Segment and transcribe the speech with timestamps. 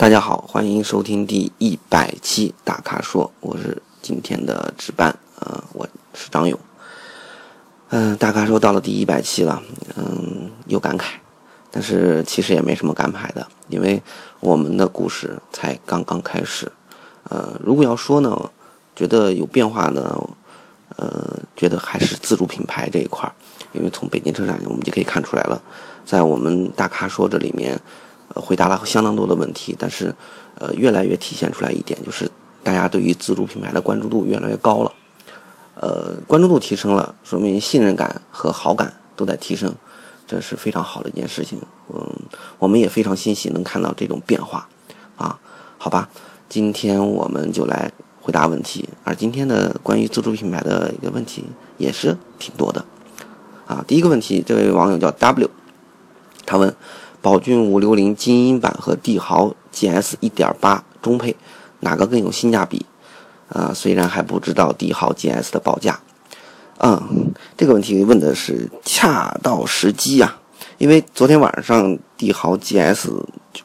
[0.00, 6.58] 大家好，欢迎收听第一百期大咖说，我是今天的值班，呃，我是张勇。
[7.90, 9.62] 嗯，大咖说到了第一百期了，
[9.96, 11.10] 嗯，有感慨，
[11.70, 14.02] 但是其实也没什么感慨的，因为
[14.40, 16.72] 我们的故事才刚刚开始。
[17.24, 18.50] 呃，如果要说呢，
[18.96, 20.18] 觉得有变化呢，
[20.96, 23.32] 呃，觉得还是自主品牌这一块儿，
[23.72, 25.60] 因为从北京车展我们就可以看出来了，
[26.06, 27.78] 在我们大咖说这里面。
[28.32, 30.14] 呃，回答了相当多的问题，但是，
[30.54, 32.30] 呃，越来越体现出来一点，就是
[32.62, 34.92] 大家对于自主品牌的关注度越来越高了。
[35.74, 39.74] 呃，关注度提升了，说明信任感和好感都在提升，
[40.28, 41.58] 这是非常好的一件事情。
[41.92, 42.08] 嗯，
[42.60, 44.68] 我们也非常欣喜能看到这种变化。
[45.16, 45.36] 啊，
[45.76, 46.08] 好吧，
[46.48, 47.90] 今天我们就来
[48.20, 51.44] 回答问题，而今天的关于自主品牌的一个问题
[51.78, 52.84] 也是挺多的。
[53.66, 55.50] 啊，第一个问题，这位网友叫 W，
[56.46, 56.72] 他问。
[57.22, 61.36] 宝骏五六零精英版和帝豪 GS 1.8中配，
[61.80, 62.86] 哪个更有性价比？
[63.50, 66.00] 啊，虽然还不知道帝豪 GS 的报价。
[66.78, 70.38] 嗯，这个问题问的是恰到时机呀，
[70.78, 73.10] 因为昨天晚上帝豪 GS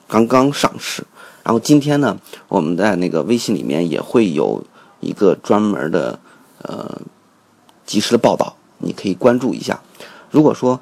[0.06, 1.06] 刚刚上市，
[1.44, 2.18] 然后今天呢，
[2.50, 4.62] 我们在那个微信里面也会有
[5.00, 6.20] 一个专门的
[6.62, 7.00] 呃
[7.86, 9.80] 及时的报道，你可以关注一下。
[10.30, 10.82] 如果说。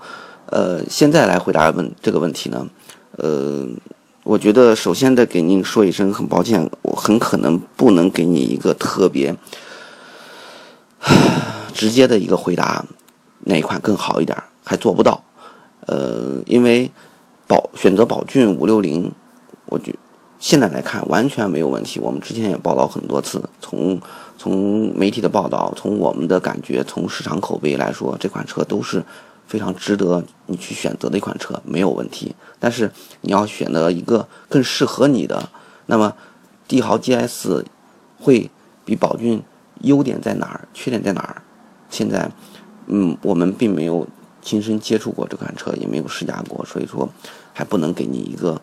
[0.54, 2.68] 呃，现在来回答问这个问题呢，
[3.18, 3.68] 呃，
[4.24, 9.36] 我觉得首先得给您说一声很抱歉，我很可能不能给你一个特别
[11.74, 12.86] 直接的一个回答，
[13.46, 15.24] 哪一款更好一点，还做不到。
[15.88, 16.92] 呃，因为
[17.48, 19.12] 宝选择宝骏五六零，
[19.66, 19.96] 我觉
[20.38, 22.00] 现在来看完全没有问题。
[22.00, 24.00] 我们之前也报道很多次，从
[24.38, 29.04] 从媒体的报道，从我们的感觉，从市场口碑来说，这款车都是。
[29.48, 32.36] 非常值得你去选择的一款车，没有问题。
[32.60, 32.92] 但是
[33.22, 35.50] 你要选择一个更适合你的，
[35.86, 36.16] 那么
[36.68, 37.64] 帝豪 GS
[38.20, 38.50] 会
[38.86, 39.44] 比宝骏
[39.82, 41.42] 优点在哪儿，缺点在哪儿？
[41.90, 42.32] 现在，
[42.88, 44.08] 嗯，我们并没有
[44.42, 47.08] 亲身接触过这款车，也没有试驾过，所以说
[47.54, 48.60] 还不能给你一个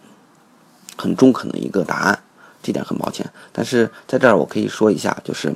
[0.97, 2.19] 很中肯的一个答案，
[2.63, 3.31] 这点很抱歉。
[3.53, 5.55] 但是在这儿我可以说一下，就是，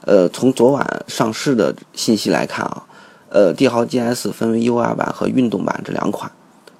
[0.00, 2.86] 呃，从昨晚上市的信息来看啊。
[3.34, 6.30] 呃，帝豪 GS 分为优雅版和运动版这两款，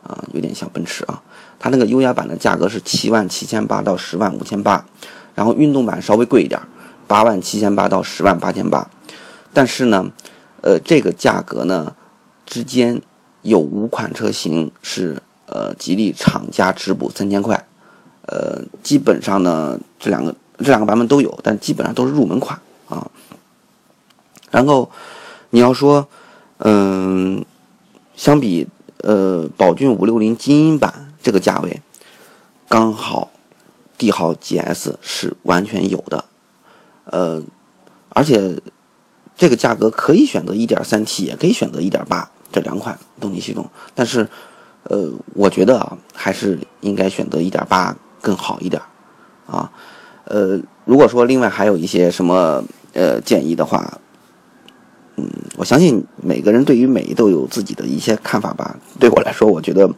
[0.02, 1.22] 啊，有点像奔驰啊。
[1.58, 4.84] 它那个优雅版的价格是七万七千八到十万五千八，
[5.34, 6.60] 然后运动版稍微贵一点，
[7.06, 8.86] 八万七千八到十万八千八。
[9.54, 10.12] 但是呢，
[10.60, 11.96] 呃，这个价格呢
[12.44, 13.00] 之间
[13.40, 17.66] 有五款车型是呃吉利厂家直补三千块，
[18.26, 23.10] 呃，基本上呢这两个这两个版本都有，但基本上都是入门款啊。
[24.50, 24.90] 然后
[25.48, 26.06] 你要说。
[26.64, 27.44] 嗯，
[28.14, 28.68] 相比
[28.98, 31.82] 呃宝骏五六零精英版这个价位，
[32.68, 33.32] 刚好
[33.98, 36.24] 帝豪 GS 是完全有的，
[37.06, 37.42] 呃，
[38.10, 38.56] 而且
[39.36, 44.28] 这个价格可以选择 1.3T，也可以选择1.8这两款动力系统，但是
[44.84, 48.80] 呃，我觉得啊，还是应该选择1.8更好一点
[49.48, 49.68] 啊，
[50.26, 52.62] 呃，如果说另外还有一些什么
[52.92, 53.98] 呃建议的话。
[55.16, 58.78] 嗯，我相信每个人对于美都有自己的一些看法吧。
[58.98, 59.90] 对我来说，我觉得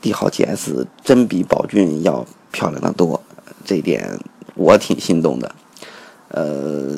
[0.00, 3.20] 帝豪 GS 真比宝骏要漂亮的多，
[3.64, 4.20] 这一点
[4.54, 5.52] 我挺心动的。
[6.28, 6.96] 呃，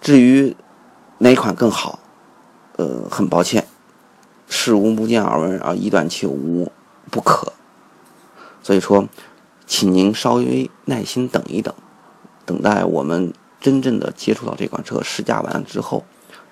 [0.00, 0.54] 至于
[1.18, 1.98] 哪款更好，
[2.76, 3.66] 呃，很抱歉，
[4.48, 6.70] 事无不见耳闻，而一断求无
[7.10, 7.52] 不可。
[8.62, 9.08] 所以说，
[9.66, 11.74] 请您稍微耐心等一等，
[12.46, 16.04] 等待我们真正的接触到这款车试驾完之后。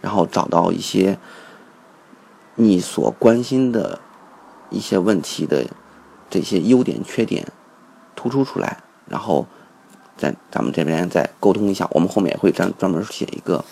[0.06, 1.18] 然后找到一些
[2.54, 3.98] 你所关心的
[4.70, 5.66] 一些问题的
[6.30, 7.44] 这些优点缺点
[8.14, 9.44] 突出出来，然后
[10.16, 11.88] 在咱们这边再沟通一下。
[11.90, 13.64] 我们后面也会专专门写一个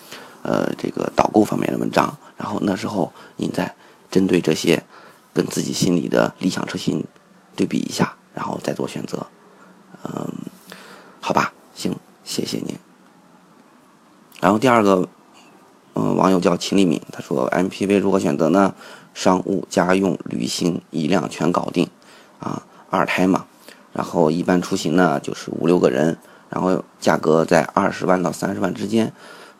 [0.42, 2.12] 呃这个导购方面的文章。
[2.36, 3.72] 然后那时候您再
[4.10, 4.82] 针对这些
[5.32, 7.06] 跟自己心里的理想车型
[7.54, 9.24] 对比一下，然后再做选择。
[10.02, 10.34] 嗯，
[11.20, 11.94] 好吧，行，
[12.24, 12.76] 谢谢您。
[14.40, 15.08] 然后第二个。
[15.94, 18.74] 嗯，网友叫秦立敏，他说 MPV 如何选择呢？
[19.14, 21.88] 商务、家用、旅行一辆全搞定，
[22.40, 22.60] 啊，
[22.90, 23.46] 二胎嘛，
[23.92, 26.18] 然后一般出行呢就是五六个人，
[26.50, 29.12] 然后价格在二十万到三十万之间。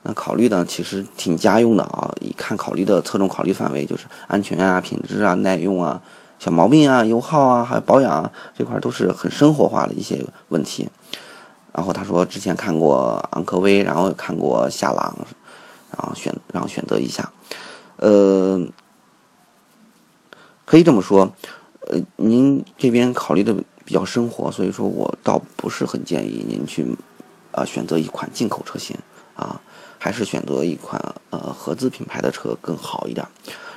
[0.03, 6.03] 那考虑呢，其实挺家用的啊，一看考虑的侧重考虑范围就是安全啊、品质啊、耐用啊、
[6.41, 10.89] 小毛病啊、油耗啊，还有保养啊这块都是很生活化的一些问题。
[11.73, 15.17] 然后他说之前看过昂科威，然后看过夏朗。
[15.99, 17.33] 然后选，然后选择一下，
[17.97, 18.61] 呃，
[20.65, 21.33] 可以这么说，
[21.89, 23.55] 呃，您这边考虑的
[23.85, 26.87] 比较生活，所以说我倒不是很建议您去，
[27.53, 28.97] 呃，选择一款进口车型
[29.35, 29.61] 啊，
[29.99, 31.01] 还是选择一款
[31.31, 33.27] 呃合资品牌的车更好一点。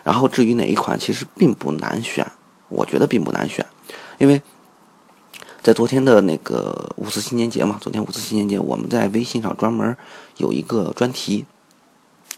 [0.03, 2.25] 然后至于哪一款，其实并不难选，
[2.69, 3.65] 我觉得并不难选，
[4.17, 4.41] 因为
[5.61, 9.97] 在昨天的那个五四青年节嘛，昨天五四青年节，我们在微信上专门
[10.37, 11.45] 有一个专题，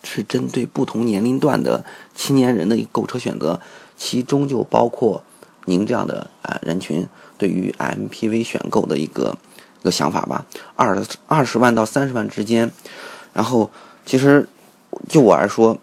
[0.04, 1.84] 是针对不同年龄段的
[2.16, 3.60] 青年人的一个购车选择，
[3.98, 5.24] 其中就包括
[5.66, 7.08] 您这样的啊人群。
[7.38, 9.34] 对于 MPV 选购的一个
[9.80, 12.70] 一个想法吧，二二十万到三十万之间，
[13.32, 13.72] 然后
[14.06, 14.46] 其实
[15.08, 15.78] 就我来说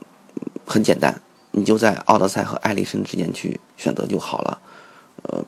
[0.67, 1.19] 很简单，
[1.53, 4.59] 你就在奥德赛和艾力绅之间去选择就好了。
[5.23, 5.43] 呃，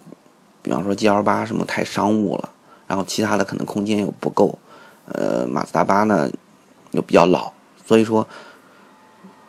[0.62, 2.48] 比方说 GL 八什么太商务了，
[2.86, 4.58] 然后其他的可能空间又不够，
[5.12, 6.30] 呃，马自达八呢
[6.92, 7.52] 又比较老，
[7.84, 8.26] 所以说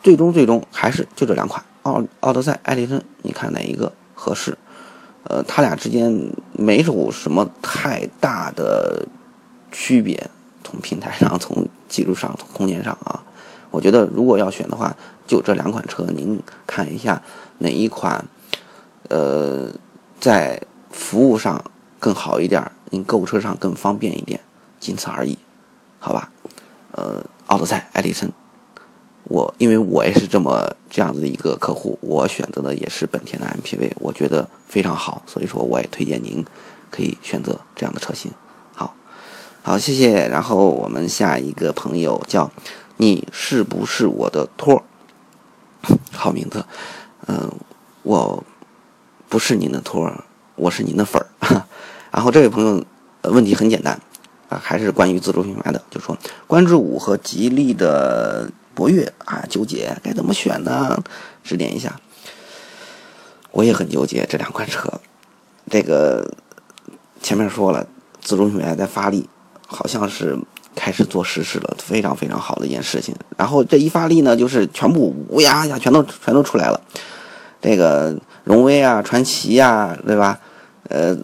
[0.02, 4.56] 最终最终还是就这两款奥奥德赛、艾力绅，你看哪一个合适？
[5.24, 9.06] 呃，它俩之间没有什么太大的
[9.70, 10.30] 区别，
[10.64, 13.22] 从平台上、从技术上、从空间上啊，
[13.70, 17.20] 我觉得如果要选的话，就这两款车，您看一下
[17.58, 18.24] 哪一款，
[19.08, 19.70] 呃，
[20.18, 21.62] 在服务上
[21.98, 24.40] 更好一点，您购车上更方便一点，
[24.80, 25.38] 仅此而已，
[25.98, 26.30] 好吧？
[26.92, 28.30] 呃，奥德赛、艾力绅。
[29.30, 36.44] 我因为我也是这么这样子的一个客户，我选择的也是本田的 MPV，我觉得非常好，所以说我也推荐您
[36.90, 38.32] 可以选择这样的车型。
[38.74, 38.92] 好，
[39.62, 40.26] 好，谢谢。
[40.26, 42.50] 然后我们下一个朋友叫
[42.96, 44.82] 你是不是我的托？
[46.10, 46.64] 好名字，
[47.28, 47.52] 嗯，
[48.02, 48.42] 我
[49.28, 50.12] 不是您的托，
[50.56, 51.64] 我是您的粉儿。
[52.10, 52.84] 然后这位朋友
[53.30, 53.98] 问题很简单
[54.50, 56.14] 啊，还是关于自主品牌的，就说
[56.46, 58.50] 关注五和吉利的。
[58.72, 60.96] 博越啊，纠结该怎么选呢？
[61.44, 62.00] 指点一下。
[63.50, 64.88] 我也很纠结这两款车。
[65.68, 66.32] 这个
[67.20, 67.86] 前面说了，
[68.22, 69.28] 自主品牌在发力，
[69.66, 70.38] 好像是
[70.74, 73.14] 开始做实事了，非常非常好的一件事情。
[73.36, 76.80] 然后这一发力呢，就是全部乌鸦呀，全都全都出来了。
[77.60, 80.38] 这个荣威啊，传奇呀，对吧？
[80.88, 81.14] 呃，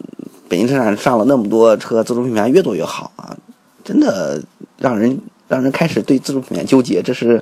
[0.48, 3.36] 北京车展上了那么多车，自主品牌越多越好啊，
[3.84, 4.42] 真的
[4.78, 5.20] 让人。
[5.48, 7.40] 让人开始对自主品牌纠结，这是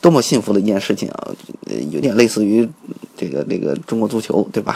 [0.00, 1.28] 多么幸福的一件事情啊！
[1.90, 2.66] 有点类似于
[3.14, 4.74] 这个这个中国足球，对吧？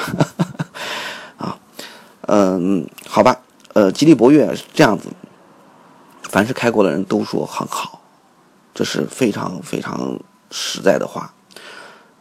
[1.38, 1.58] 啊，
[2.26, 3.40] 嗯，好吧，
[3.72, 5.08] 呃，吉利博越是这样子，
[6.25, 8.02] 凡是开过的人都说很好，
[8.75, 10.20] 这是非常非常
[10.50, 11.32] 实在的话。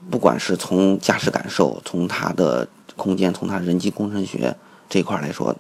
[0.10, 4.56] 不管是从驾驶感受，从它的空间，从它人机工程学
[4.92, 5.56] 这一块来说，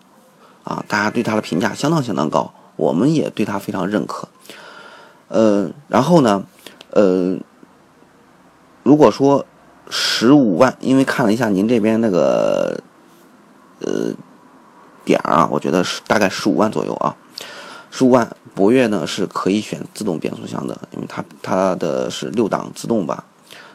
[0.65, 4.27] 啊，大家对它的评价相当相当高，我们也对它非常认可。
[5.29, 6.43] 呃，然后呢，
[6.89, 7.37] 呃，
[8.83, 9.45] 如果说
[9.89, 12.83] 十五万，因为看了一下您这边那个
[13.79, 14.11] 呃
[15.05, 17.15] 点啊，我觉得是大概十五万左右啊。
[17.89, 23.23] 十五万，博越呢是可以选自动变速箱的，因为它它的是六档自动吧，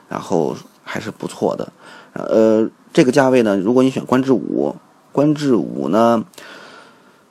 [0.08, 0.54] 然后
[0.84, 1.72] 还是不错的。
[2.12, 4.76] 呃，这个价位呢，如果你选观致五，
[5.16, 6.26] 观致五呢，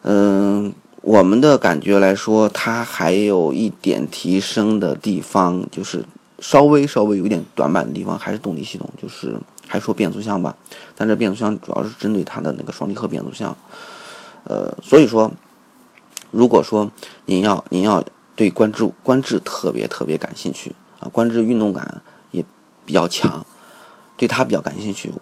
[0.01, 0.73] 嗯。
[1.05, 6.03] 我们的感觉来说，它还有一点提升的地方，就是
[6.39, 10.57] 稍微稍微有点短板的地方，还是动力系统，就是还说变速箱吧。
[10.95, 13.55] 但这变速箱主要是针对它的那个双离合变速箱，
[14.45, 15.31] 呃，所以说，
[16.31, 16.89] 如果说
[17.27, 18.03] 您要您要
[18.35, 22.01] 对观致观致特别特别感兴趣啊，观致运动感
[22.31, 22.43] 也
[22.83, 23.45] 比较强，
[24.17, 25.13] 对它比较感兴趣，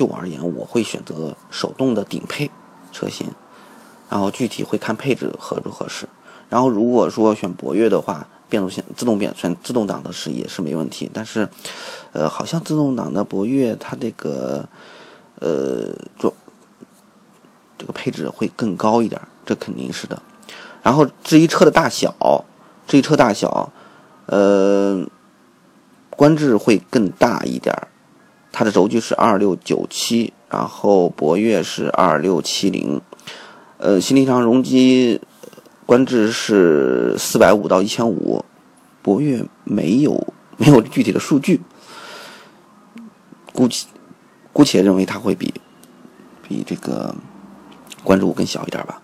[0.00, 2.50] 就我而言，我会选择手动的顶配
[2.90, 3.28] 车型。
[4.08, 6.08] 然后具体会看配置合不合适。
[6.48, 11.10] 然后如果说选博越的话，变速箱自动变选自动挡的是也是没问题。
[11.12, 11.46] 但是，
[12.12, 14.66] 呃，好像自动挡的博越它这个，
[15.38, 16.32] 呃，做
[17.76, 20.22] 这个配置会更高一点，这肯定是的。
[20.82, 22.46] 然后至于车的大小，
[22.86, 23.70] 至于车大小，
[24.24, 25.06] 呃，
[26.16, 27.76] 观致会更大一点，
[28.52, 33.00] 它的轴距是二六九七，然后博越是二六七零。
[33.78, 35.20] 呃，新力长容积，
[35.86, 38.44] 观致是四百五到一千五，
[39.00, 41.60] 博越没有没有具体的数据，
[43.54, 43.86] 姑且
[44.52, 45.54] 姑且认为它会比
[46.46, 47.14] 比这个
[48.04, 49.00] 关注更小一点吧。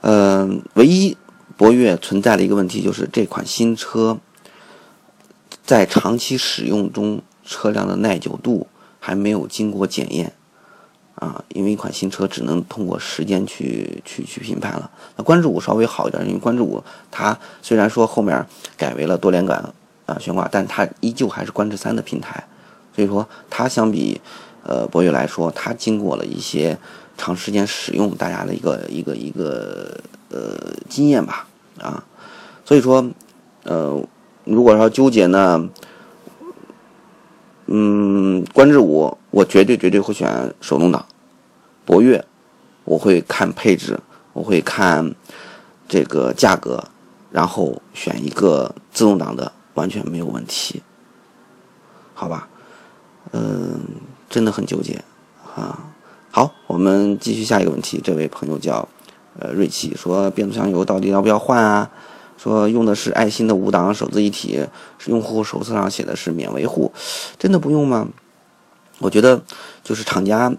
[0.00, 1.16] 嗯，唯一
[1.56, 4.18] 博越存在的一个问题就是这款新车
[5.64, 8.66] 在长期使用中，车辆的耐久度
[9.00, 10.32] 还没有经过检验。
[11.14, 14.90] 啊，因为一款新车只能通过时间去去去评判了。
[15.16, 19.72] 那观致五稍微好一点，因为观致五它虽然说后面改为了多连杆
[20.04, 22.46] 啊悬挂，但它依旧还是观致三的平台，
[22.94, 24.20] 所以说它相比
[24.62, 26.76] 呃博越来说，它经过了一些
[27.16, 29.98] 长时间使用大家的一个一个一个
[30.28, 30.54] 呃
[30.86, 31.48] 经验吧
[31.80, 32.04] 啊，
[32.62, 33.02] 所以说
[33.62, 33.98] 呃，
[34.44, 35.66] 如果说纠结呢，
[37.66, 41.04] 嗯，观致五我绝对绝对会选手动挡，
[41.84, 42.24] 博越
[42.84, 43.98] 我会看配置，
[44.32, 45.14] 我会看
[45.88, 46.84] 这个价格，
[47.32, 50.82] 然后选一个自动挡的完全没有问题，
[52.14, 52.48] 好吧？
[53.32, 53.80] 嗯，
[54.30, 55.02] 真的很纠结
[55.56, 55.90] 啊。
[56.30, 58.00] 好，我们继续下一个问题。
[58.04, 58.88] 这位朋友叫
[59.38, 61.90] 呃瑞奇，说变速箱油到底要不要换啊？
[62.36, 64.64] 说用的是爱信的五档手自一体，
[65.06, 66.92] 用户手册上写的是免维护，
[67.38, 68.08] 真的不用吗？
[68.98, 69.40] 我觉得
[69.82, 70.52] 就是厂家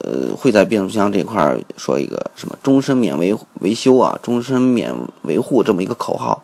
[0.00, 6.42] 呃会在变速箱这块儿说一个什么终身免维维修啊，终身免维护这么一个口号。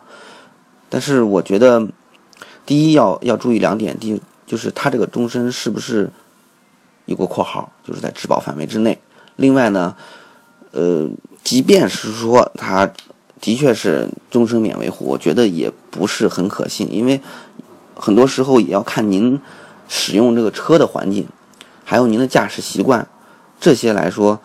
[0.89, 1.87] 但是我觉得
[2.65, 6.09] 第一要要注意两点，第一就是它这个终身是不是？
[7.07, 8.97] 有个括号，就是在质保范围之内。
[9.35, 9.95] 另外呢，
[10.71, 11.07] 呃，
[11.43, 12.91] 即便是说它
[13.41, 17.21] 的确是终身免维护，我觉得也不是很可信，因为
[17.95, 19.39] 很多时候也要看您
[19.87, 21.27] 使用这个车的环境，
[21.83, 23.07] 还有您的驾驶习惯，
[23.59, 24.39] 这些来说，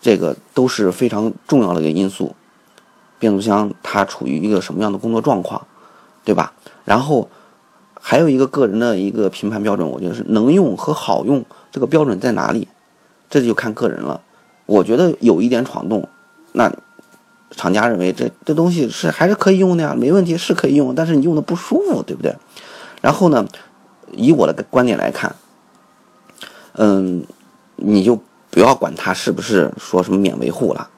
[0.00, 2.34] 这个都是非常重要的一个因素。
[3.18, 5.66] 变速箱它处于一个什么样的工作状况，
[6.24, 6.52] 对吧？
[6.84, 7.28] 然后。
[7.98, 12.68] 还有一个个人的一个评判标准，我觉得是能用和好用这个标准在哪里，
[13.28, 14.20] 这就看个人了。
[14.64, 16.08] 我觉得有一点闯动，
[16.52, 16.72] 那
[17.50, 22.34] 厂家认为这这东西是还是可以用的呀，没问题是可以用，但是你用的不舒服，对不对？
[23.00, 23.46] 然后呢，
[24.12, 25.34] 以我的观点来看，
[26.74, 27.24] 嗯，
[27.76, 28.18] 你就
[28.50, 30.88] 不要管它是不是说什么免维护了，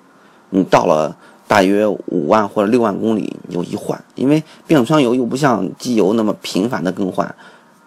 [0.50, 1.16] 你到了。
[1.48, 7.34] 大约五万或者六万公里你就一换，因为变速箱油又不像机油那么频繁的更换，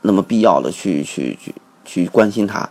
[0.01, 1.53] 那么必要的去去去
[1.85, 2.67] 去关心它。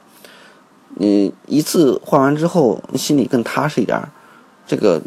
[0.97, 4.03] 你一次换完之后，心里更踏实一点，
[4.67, 5.01] 这个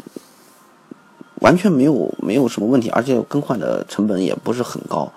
[1.40, 5.10] 完全没有没有什么问题，而且更换的成本也不是很高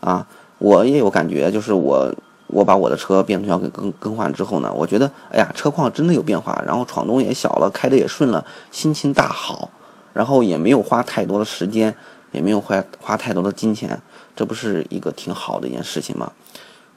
[0.00, 0.26] 啊。
[0.58, 2.14] 我也有感觉，就是我
[2.46, 9.70] 我把我的车变速箱给更更换之后呢，我觉得哎呀车况真的有变化，然后闯动也小了，开的也顺了，心情大好。
[10.12, 11.92] 然后也没有花太多的时间，
[12.30, 14.00] 也没有花花太多的金钱，
[14.36, 16.30] 这不是一个挺好的一件事情吗？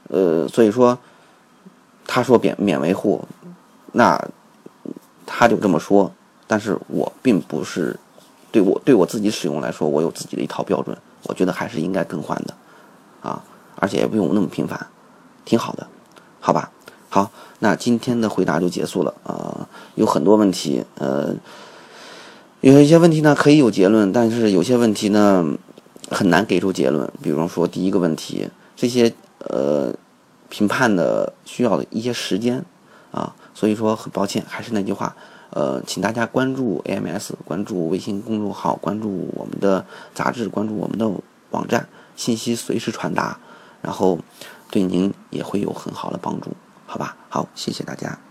[0.08, 0.96] 呃，所以说，
[2.06, 3.26] 他说免免维护，
[3.90, 4.16] 那
[5.26, 6.12] 他就这么说，
[6.46, 7.98] 但是我并不是
[8.50, 12.54] 对我对我自己使用来说，我有自己的一套标准，我觉得还是应该更换的，
[13.22, 13.42] 啊，
[13.76, 14.86] 而且也不用那么频繁，
[15.44, 15.86] 挺好的，
[16.40, 16.70] 好吧？
[17.10, 21.34] 好，那今天的回答就结束了啊，有很多问题，呃。
[22.60, 25.46] 有一些问题呢可以有结论，但是有些问题呢
[26.10, 27.08] 很难给出结论。
[27.22, 29.14] 比方说第一个问题，这些
[29.48, 29.94] 呃
[30.48, 32.64] 评判的需要的一些时间
[33.12, 35.14] 啊，所以说很抱歉，还是那句话，
[35.50, 41.10] 呃，请大家关注 AMS，关注微信公众号，关注我们的杂志，关注我们的
[41.50, 43.38] 网站，信息随时传达，
[43.80, 44.18] 然后
[44.70, 46.50] 对您也会有很好的帮助，
[46.86, 47.16] 好吧？
[47.28, 48.27] 好，谢谢大家。